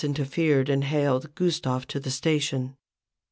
89 0.03 0.15
interfered, 0.15 0.67
and 0.69 0.83
haled 0.85 1.35
Gustave 1.35 1.85
to 1.89 1.99
the 1.99 2.09
station. 2.09 2.75